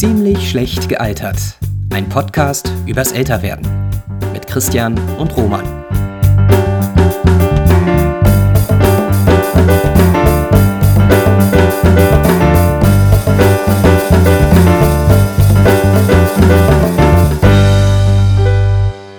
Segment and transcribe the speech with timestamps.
[0.00, 1.36] Ziemlich schlecht gealtert.
[1.92, 3.66] Ein Podcast übers Älterwerden.
[4.32, 5.62] Mit Christian und Roman.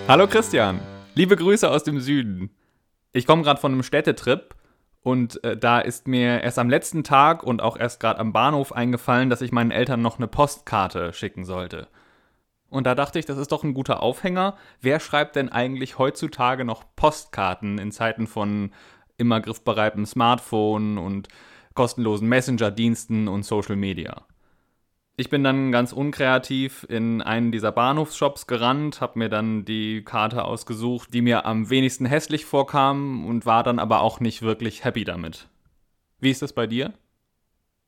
[0.08, 0.80] Hallo Christian,
[1.14, 2.50] liebe Grüße aus dem Süden.
[3.14, 4.56] Ich komme gerade von einem Städtetrip
[5.04, 8.72] und äh, da ist mir erst am letzten Tag und auch erst gerade am Bahnhof
[8.72, 11.88] eingefallen, dass ich meinen Eltern noch eine Postkarte schicken sollte.
[12.70, 14.56] Und da dachte ich, das ist doch ein guter Aufhänger.
[14.80, 18.72] Wer schreibt denn eigentlich heutzutage noch Postkarten in Zeiten von
[19.18, 21.28] immer griffbereitem Smartphone und
[21.74, 24.26] kostenlosen Messenger-Diensten und Social Media?
[25.22, 30.44] Ich bin dann ganz unkreativ in einen dieser Bahnhofsshops gerannt, habe mir dann die Karte
[30.44, 35.04] ausgesucht, die mir am wenigsten hässlich vorkam und war dann aber auch nicht wirklich happy
[35.04, 35.48] damit.
[36.20, 36.94] Wie ist das bei dir?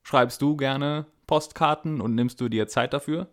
[0.03, 3.29] Schreibst du gerne Postkarten und nimmst du dir Zeit dafür?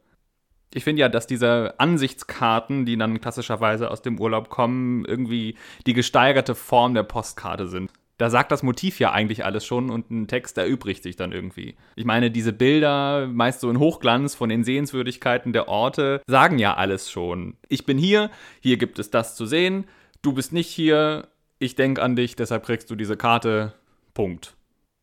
[0.73, 5.93] Ich finde ja, dass diese Ansichtskarten, die dann klassischerweise aus dem Urlaub kommen, irgendwie die
[5.93, 7.91] gesteigerte Form der Postkarte sind
[8.21, 11.77] da sagt das Motiv ja eigentlich alles schon und ein Text erübrigt sich dann irgendwie.
[11.97, 16.75] Ich meine, diese Bilder, meist so in Hochglanz von den Sehenswürdigkeiten der Orte, sagen ja
[16.75, 17.57] alles schon.
[17.71, 19.87] Ich bin hier, hier gibt es das zu sehen,
[20.21, 23.73] du bist nicht hier, ich denke an dich, deshalb kriegst du diese Karte.
[24.13, 24.55] Punkt.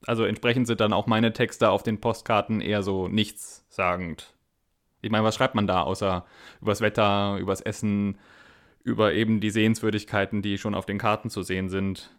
[0.06, 4.36] Also entsprechend sind dann auch meine Texte auf den Postkarten eher so nichtssagend.
[5.02, 6.24] Ich meine, was schreibt man da, außer
[6.62, 8.20] übers Wetter, übers Essen,
[8.84, 12.12] über eben die Sehenswürdigkeiten, die schon auf den Karten zu sehen sind?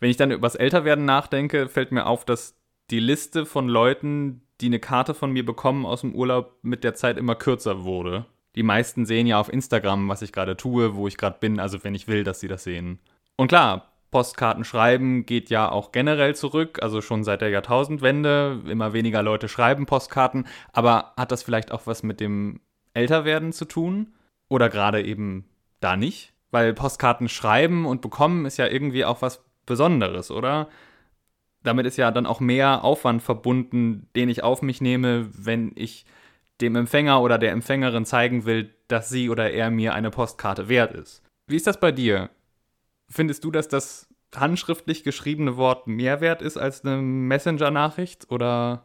[0.00, 2.56] Wenn ich dann übers Älterwerden nachdenke, fällt mir auf, dass
[2.90, 6.94] die Liste von Leuten, die eine Karte von mir bekommen aus dem Urlaub, mit der
[6.94, 8.26] Zeit immer kürzer wurde.
[8.56, 11.84] Die meisten sehen ja auf Instagram, was ich gerade tue, wo ich gerade bin, also
[11.84, 12.98] wenn ich will, dass sie das sehen.
[13.36, 18.62] Und klar, Postkarten schreiben geht ja auch generell zurück, also schon seit der Jahrtausendwende.
[18.66, 22.60] Immer weniger Leute schreiben Postkarten, aber hat das vielleicht auch was mit dem
[22.94, 24.14] Älterwerden zu tun?
[24.48, 25.44] Oder gerade eben
[25.80, 26.32] da nicht?
[26.50, 30.68] Weil Postkarten schreiben und bekommen ist ja irgendwie auch was Besonderes, oder?
[31.62, 36.06] Damit ist ja dann auch mehr Aufwand verbunden, den ich auf mich nehme, wenn ich
[36.60, 40.92] dem Empfänger oder der Empfängerin zeigen will, dass sie oder er mir eine Postkarte wert
[40.92, 41.22] ist.
[41.46, 42.30] Wie ist das bei dir?
[43.08, 48.30] Findest du, dass das handschriftlich geschriebene Wort mehr wert ist als eine Messenger-Nachricht?
[48.30, 48.84] Oder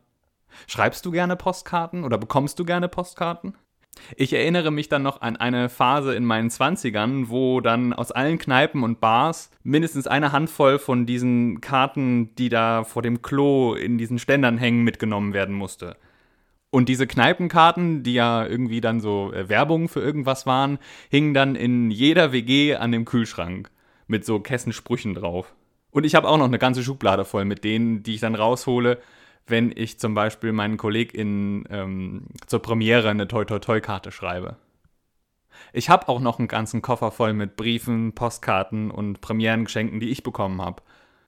[0.67, 3.55] schreibst du gerne Postkarten oder bekommst du gerne Postkarten?
[4.16, 8.38] Ich erinnere mich dann noch an eine Phase in meinen 20ern, wo dann aus allen
[8.38, 13.98] Kneipen und Bars mindestens eine Handvoll von diesen Karten, die da vor dem Klo in
[13.98, 15.96] diesen Ständern hängen, mitgenommen werden musste.
[16.70, 20.80] Und diese Kneipenkarten, die ja irgendwie dann so äh, Werbung für irgendwas waren,
[21.10, 23.70] hingen dann in jeder WG an dem Kühlschrank
[24.08, 25.54] mit so Kessensprüchen drauf.
[25.92, 28.98] Und ich habe auch noch eine ganze Schublade voll mit denen, die ich dann raushole,
[29.48, 34.58] wenn ich zum Beispiel meinen KollegInnen ähm, zur Premiere eine Toi-Toi-Toi-Karte schreibe.
[35.72, 40.24] Ich habe auch noch einen ganzen Koffer voll mit Briefen, Postkarten und Premierengeschenken, die ich
[40.24, 40.81] bekommen habe.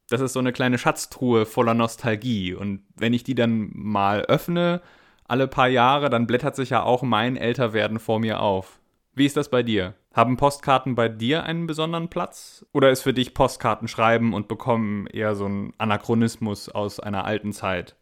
[0.09, 2.53] Das ist so eine kleine Schatztruhe voller Nostalgie.
[2.53, 4.81] Und wenn ich die dann mal öffne,
[5.27, 8.79] alle paar Jahre, dann blättert sich ja auch mein Älterwerden vor mir auf.
[9.13, 9.95] Wie ist das bei dir?
[10.13, 12.65] Haben Postkarten bei dir einen besonderen Platz?
[12.71, 17.51] Oder ist für dich Postkarten schreiben und bekommen eher so ein Anachronismus aus einer alten
[17.51, 17.95] Zeit?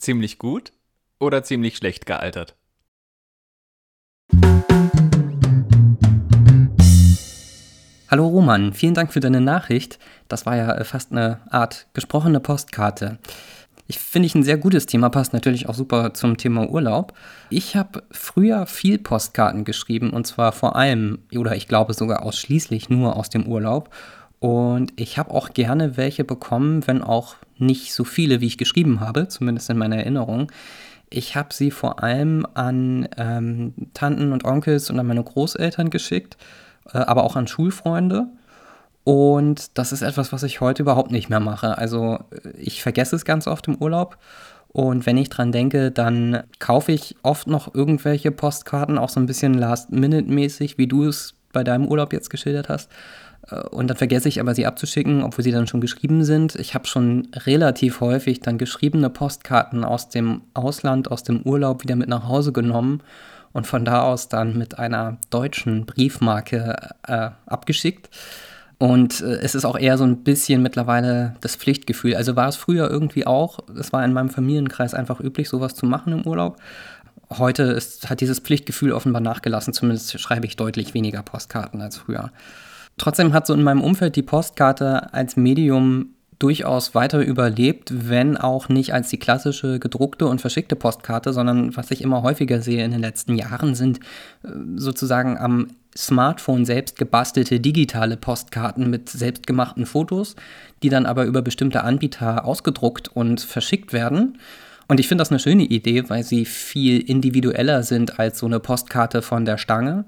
[0.00, 0.72] Ziemlich gut
[1.18, 2.56] oder ziemlich schlecht gealtert?
[8.10, 10.00] Hallo Roman, vielen Dank für deine Nachricht.
[10.26, 13.18] Das war ja äh, fast eine Art gesprochene Postkarte.
[13.86, 17.12] Ich finde ich ein sehr gutes Thema, passt natürlich auch super zum Thema Urlaub.
[17.50, 22.88] Ich habe früher viel Postkarten geschrieben und zwar vor allem oder ich glaube sogar ausschließlich
[22.88, 23.90] nur aus dem Urlaub.
[24.40, 29.00] Und ich habe auch gerne welche bekommen, wenn auch nicht so viele, wie ich geschrieben
[29.00, 30.50] habe, zumindest in meiner Erinnerung.
[31.10, 36.38] Ich habe sie vor allem an ähm, Tanten und Onkels und an meine Großeltern geschickt,
[36.92, 38.28] äh, aber auch an Schulfreunde.
[39.04, 41.76] Und das ist etwas, was ich heute überhaupt nicht mehr mache.
[41.76, 44.16] Also äh, ich vergesse es ganz oft im Urlaub.
[44.68, 49.26] Und wenn ich dran denke, dann kaufe ich oft noch irgendwelche Postkarten, auch so ein
[49.26, 52.88] bisschen Last-Minute-mäßig, wie du es bei deinem Urlaub jetzt geschildert hast.
[53.50, 56.56] Äh, und dann vergesse ich aber sie abzuschicken, obwohl sie dann schon geschrieben sind.
[56.56, 61.96] Ich habe schon relativ häufig dann geschriebene Postkarten aus dem Ausland, aus dem Urlaub wieder
[61.96, 63.02] mit nach Hause genommen
[63.52, 66.76] und von da aus dann mit einer deutschen Briefmarke
[67.06, 68.10] äh, abgeschickt.
[68.78, 72.14] Und äh, es ist auch eher so ein bisschen mittlerweile das Pflichtgefühl.
[72.14, 75.84] Also war es früher irgendwie auch, es war in meinem Familienkreis einfach üblich, sowas zu
[75.84, 76.56] machen im Urlaub.
[77.28, 82.32] Heute ist, hat dieses Pflichtgefühl offenbar nachgelassen, zumindest schreibe ich deutlich weniger Postkarten als früher.
[83.00, 88.68] Trotzdem hat so in meinem Umfeld die Postkarte als Medium durchaus weiter überlebt, wenn auch
[88.68, 92.90] nicht als die klassische gedruckte und verschickte Postkarte, sondern was ich immer häufiger sehe in
[92.90, 94.00] den letzten Jahren, sind
[94.42, 100.36] äh, sozusagen am Smartphone selbst gebastelte digitale Postkarten mit selbstgemachten Fotos,
[100.82, 104.36] die dann aber über bestimmte Anbieter ausgedruckt und verschickt werden.
[104.88, 108.60] Und ich finde das eine schöne Idee, weil sie viel individueller sind als so eine
[108.60, 110.04] Postkarte von der Stange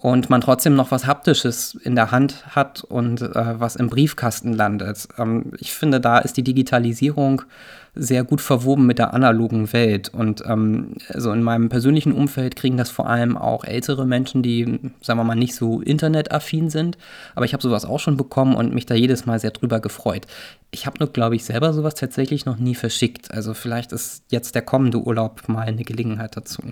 [0.00, 4.52] und man trotzdem noch was Haptisches in der Hand hat und äh, was im Briefkasten
[4.52, 5.08] landet.
[5.18, 7.42] Ähm, ich finde, da ist die Digitalisierung
[7.96, 10.08] sehr gut verwoben mit der analogen Welt.
[10.10, 14.92] Und ähm, also in meinem persönlichen Umfeld kriegen das vor allem auch ältere Menschen, die,
[15.00, 16.96] sagen wir mal, nicht so internetaffin sind.
[17.34, 20.28] Aber ich habe sowas auch schon bekommen und mich da jedes Mal sehr drüber gefreut.
[20.70, 23.32] Ich habe nur, glaube ich, selber sowas tatsächlich noch nie verschickt.
[23.32, 26.62] Also vielleicht ist jetzt der kommende Urlaub mal eine Gelegenheit dazu.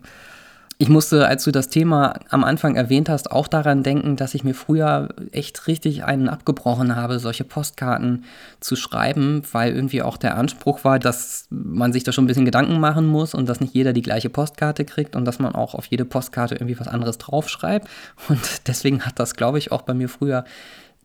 [0.78, 4.44] Ich musste, als du das Thema am Anfang erwähnt hast, auch daran denken, dass ich
[4.44, 8.24] mir früher echt richtig einen abgebrochen habe, solche Postkarten
[8.60, 12.44] zu schreiben, weil irgendwie auch der Anspruch war, dass man sich da schon ein bisschen
[12.44, 15.74] Gedanken machen muss und dass nicht jeder die gleiche Postkarte kriegt und dass man auch
[15.74, 17.88] auf jede Postkarte irgendwie was anderes draufschreibt.
[18.28, 20.44] Und deswegen hat das, glaube ich, auch bei mir früher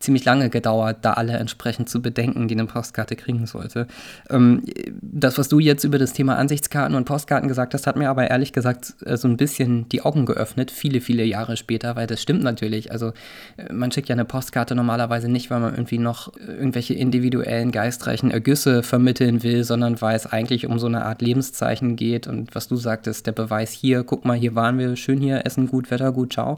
[0.03, 3.87] ziemlich lange gedauert, da alle entsprechend zu bedenken, die eine Postkarte kriegen sollte.
[4.29, 4.63] Ähm,
[5.01, 8.29] das, was du jetzt über das Thema Ansichtskarten und Postkarten gesagt hast, hat mir aber
[8.29, 12.21] ehrlich gesagt äh, so ein bisschen die Augen geöffnet, viele, viele Jahre später, weil das
[12.21, 12.91] stimmt natürlich.
[12.91, 13.13] Also
[13.57, 18.31] äh, man schickt ja eine Postkarte normalerweise nicht, weil man irgendwie noch irgendwelche individuellen, geistreichen
[18.31, 22.67] Ergüsse vermitteln will, sondern weil es eigentlich um so eine Art Lebenszeichen geht und was
[22.67, 26.11] du sagtest, der Beweis hier, guck mal, hier waren wir, schön hier, Essen gut, Wetter
[26.11, 26.57] gut, ciao.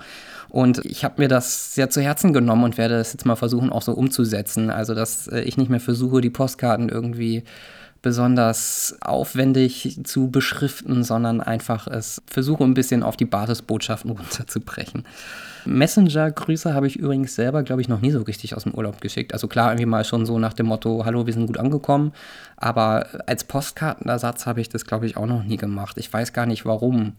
[0.49, 3.69] Und ich habe mir das sehr zu Herzen genommen und werde das jetzt mal versuchen,
[3.69, 4.69] auch so umzusetzen.
[4.69, 7.43] Also, dass äh, ich nicht mehr versuche, die Postkarten irgendwie
[8.03, 15.05] besonders aufwendig zu beschriften, sondern einfach es versuche ein bisschen auf die Basisbotschaften runterzubrechen.
[15.65, 19.33] Messenger-Grüße habe ich übrigens selber, glaube ich, noch nie so richtig aus dem Urlaub geschickt.
[19.33, 22.11] Also klar, irgendwie mal schon so nach dem Motto, hallo, wir sind gut angekommen.
[22.57, 25.97] Aber als Postkartenersatz habe ich das, glaube ich, auch noch nie gemacht.
[25.97, 27.13] Ich weiß gar nicht warum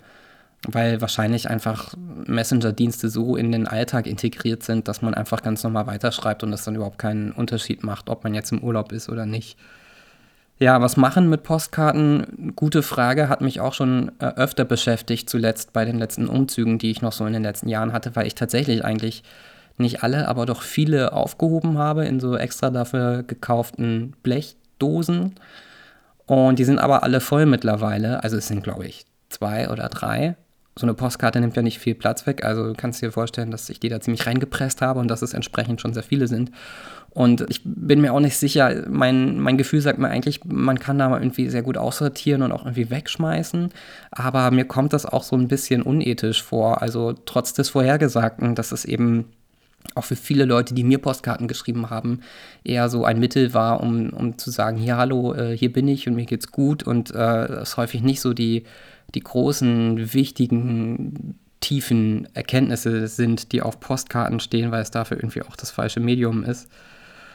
[0.69, 1.95] weil wahrscheinlich einfach
[2.27, 6.65] Messenger-Dienste so in den Alltag integriert sind, dass man einfach ganz normal weiterschreibt und es
[6.65, 9.59] dann überhaupt keinen Unterschied macht, ob man jetzt im Urlaub ist oder nicht.
[10.59, 12.53] Ja, was machen mit Postkarten?
[12.55, 16.93] Gute Frage, hat mich auch schon äh, öfter beschäftigt, zuletzt bei den letzten Umzügen, die
[16.93, 19.25] ich noch so in den letzten Jahren hatte, weil ich tatsächlich eigentlich
[19.79, 25.35] nicht alle, aber doch viele aufgehoben habe in so extra dafür gekauften Blechdosen.
[26.27, 28.23] Und die sind aber alle voll mittlerweile.
[28.23, 30.37] Also es sind, glaube ich, zwei oder drei
[30.77, 32.45] so eine Postkarte nimmt ja nicht viel Platz weg.
[32.45, 35.33] Also du kannst dir vorstellen, dass ich die da ziemlich reingepresst habe und dass es
[35.33, 36.51] entsprechend schon sehr viele sind.
[37.11, 40.99] Und ich bin mir auch nicht sicher, mein, mein Gefühl sagt mir eigentlich, man kann
[40.99, 43.71] da mal irgendwie sehr gut aussortieren und auch irgendwie wegschmeißen.
[44.11, 46.83] Aber mir kommt das auch so ein bisschen unethisch vor.
[46.83, 49.27] Also trotz des Vorhergesagten, dass es eben
[49.95, 52.21] auch für viele Leute, die mir Postkarten geschrieben haben,
[52.65, 56.09] eher so ein Mittel war, um, um zu sagen, hier, hallo, äh, hier bin ich
[56.09, 56.83] und mir geht's gut.
[56.83, 58.65] Und äh, es häufig nicht so die
[59.15, 65.57] die großen, wichtigen, tiefen Erkenntnisse sind, die auf Postkarten stehen, weil es dafür irgendwie auch
[65.57, 66.69] das falsche Medium ist.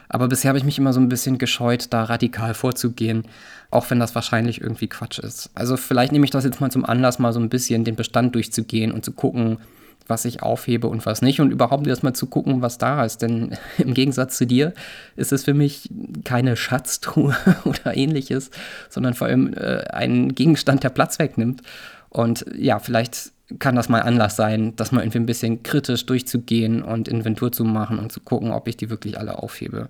[0.08, 3.24] Aber bisher habe ich mich immer so ein bisschen gescheut, da radikal vorzugehen,
[3.70, 5.50] auch wenn das wahrscheinlich irgendwie Quatsch ist.
[5.54, 8.34] Also vielleicht nehme ich das jetzt mal zum Anlass, mal so ein bisschen den Bestand
[8.34, 9.58] durchzugehen und zu gucken,
[10.06, 13.22] was ich aufhebe und was nicht und überhaupt erstmal zu gucken, was da ist.
[13.22, 14.72] Denn im Gegensatz zu dir
[15.16, 15.88] ist es für mich
[16.24, 18.50] keine Schatztruhe oder ähnliches,
[18.88, 21.62] sondern vor allem äh, ein Gegenstand, der Platz wegnimmt.
[22.08, 26.82] Und ja, vielleicht kann das mal Anlass sein, das mal irgendwie ein bisschen kritisch durchzugehen
[26.82, 29.88] und Inventur zu machen und zu gucken, ob ich die wirklich alle aufhebe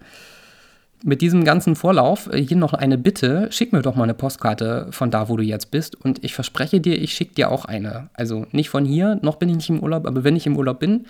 [1.05, 3.49] mit diesem ganzen Vorlauf äh, hier noch eine Bitte.
[3.51, 5.97] Schick mir doch mal eine Postkarte von da, wo du jetzt bist.
[5.97, 8.11] Und ich verspreche dir, ich schicke dir auch eine.
[8.15, 10.81] Also nicht von hier, noch bin ich nicht im Urlaub, aber wenn ich im Urlaub
[10.81, 11.07] bin,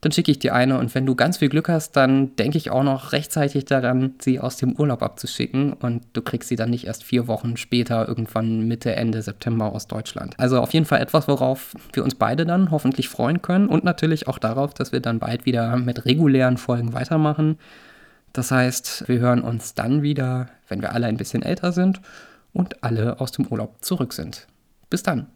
[0.00, 0.78] dann schicke ich dir eine.
[0.78, 4.38] Und wenn du ganz viel Glück hast, dann denke ich auch noch rechtzeitig daran, sie
[4.38, 5.72] aus dem Urlaub abzuschicken.
[5.72, 9.86] Und du kriegst sie dann nicht erst vier Wochen später, irgendwann Mitte, Ende September aus
[9.86, 10.34] Deutschland.
[10.38, 13.66] Also auf jeden Fall etwas, worauf wir uns beide dann hoffentlich freuen können.
[13.66, 17.58] Und natürlich auch darauf, dass wir dann bald wieder mit regulären Folgen weitermachen.
[18.34, 22.00] Das heißt, wir hören uns dann wieder, wenn wir alle ein bisschen älter sind
[22.52, 24.48] und alle aus dem Urlaub zurück sind.
[24.90, 25.28] Bis dann.